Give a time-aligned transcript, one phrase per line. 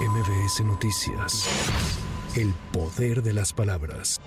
[0.00, 1.48] MBS Noticias.
[2.34, 4.20] El poder de las palabras.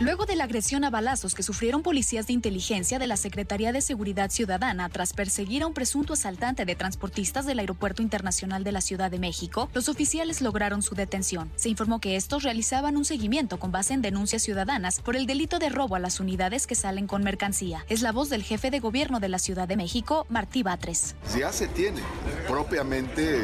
[0.00, 3.80] Luego de la agresión a balazos que sufrieron policías de inteligencia de la Secretaría de
[3.80, 8.80] Seguridad Ciudadana tras perseguir a un presunto asaltante de transportistas del Aeropuerto Internacional de la
[8.80, 11.50] Ciudad de México, los oficiales lograron su detención.
[11.56, 15.58] Se informó que estos realizaban un seguimiento con base en denuncias ciudadanas por el delito
[15.58, 17.84] de robo a las unidades que salen con mercancía.
[17.88, 21.16] Es la voz del jefe de gobierno de la Ciudad de México, Martí Batres.
[21.36, 22.02] Ya se tiene
[22.46, 23.40] propiamente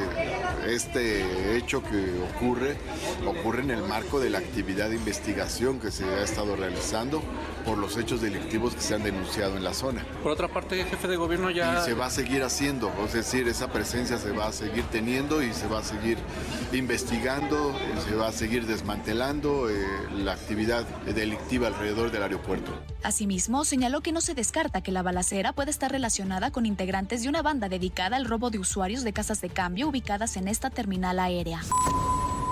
[0.66, 2.76] este hecho que ocurre,
[3.26, 7.22] ocurre en el marco de la actividad de investigación que se ha estado realizando
[7.64, 10.04] por los hechos delictivos que se han denunciado en la zona.
[10.22, 11.80] Por otra parte, el jefe de gobierno ya...
[11.80, 15.42] Y se va a seguir haciendo, es decir, esa presencia se va a seguir teniendo
[15.42, 16.18] y se va a seguir
[16.72, 17.74] investigando,
[18.06, 19.74] se va a seguir desmantelando eh,
[20.16, 22.72] la actividad delictiva alrededor del aeropuerto.
[23.02, 27.28] Asimismo, señaló que no se descarta que la balacera pueda estar relacionada con integrantes de
[27.28, 31.18] una banda dedicada al robo de usuarios de casas de cambio ubicadas en esta terminal
[31.18, 31.60] aérea.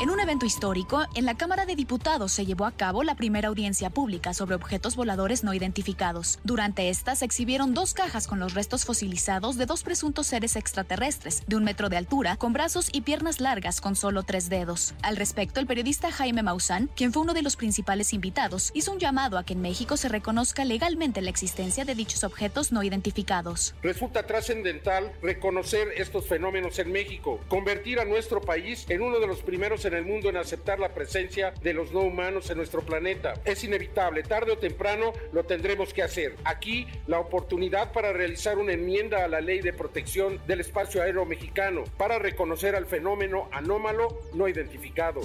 [0.03, 3.47] En un evento histórico, en la Cámara de Diputados se llevó a cabo la primera
[3.47, 6.41] audiencia pública sobre objetos voladores no identificados.
[6.43, 11.45] Durante esta se exhibieron dos cajas con los restos fosilizados de dos presuntos seres extraterrestres,
[11.47, 14.93] de un metro de altura, con brazos y piernas largas con solo tres dedos.
[15.03, 18.99] Al respecto, el periodista Jaime Maussan, quien fue uno de los principales invitados, hizo un
[18.99, 23.77] llamado a que en México se reconozca legalmente la existencia de dichos objetos no identificados.
[23.85, 29.43] Resulta trascendental reconocer estos fenómenos en México, convertir a nuestro país en uno de los
[29.43, 32.83] primeros en en el mundo en aceptar la presencia de los no humanos en nuestro
[32.83, 33.35] planeta.
[33.45, 36.37] Es inevitable, tarde o temprano lo tendremos que hacer.
[36.45, 41.25] Aquí la oportunidad para realizar una enmienda a la ley de protección del espacio aéreo
[41.25, 45.21] mexicano para reconocer al fenómeno anómalo no identificado.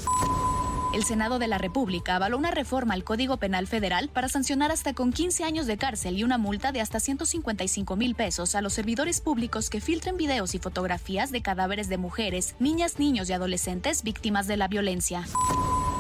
[0.94, 4.94] El Senado de la República avaló una reforma al Código Penal Federal para sancionar hasta
[4.94, 8.74] con 15 años de cárcel y una multa de hasta 155 mil pesos a los
[8.74, 14.02] servidores públicos que filtren videos y fotografías de cadáveres de mujeres, niñas, niños y adolescentes
[14.02, 15.26] víctimas de la violencia.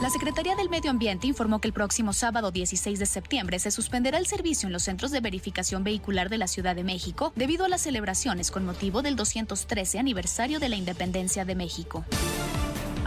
[0.02, 4.20] La Secretaría del Medio Ambiente informó que el próximo sábado 16 de septiembre se suspenderá
[4.20, 7.70] el servicio en los centros de verificación vehicular de la Ciudad de México debido a
[7.70, 12.06] las celebraciones con motivo del 213 aniversario de la independencia de México.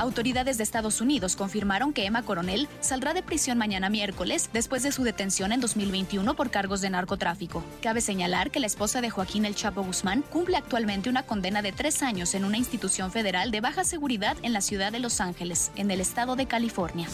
[0.00, 4.93] Autoridades de Estados Unidos confirmaron que Emma Coronel saldrá de prisión mañana miércoles después de
[4.93, 7.62] su detención en 2021 por cargos de narcotráfico.
[7.83, 11.72] Cabe señalar que la esposa de Joaquín El Chapo Guzmán cumple actualmente una condena de
[11.72, 15.71] tres años en una institución federal de baja seguridad en la ciudad de Los Ángeles,
[15.77, 17.06] en el estado de California.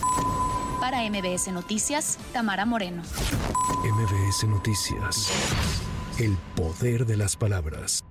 [0.79, 3.03] Para MBS Noticias, Tamara Moreno.
[3.83, 5.33] MBS Noticias.
[6.21, 8.05] El poder de las palabras.